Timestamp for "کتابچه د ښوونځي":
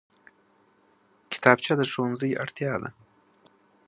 1.31-2.31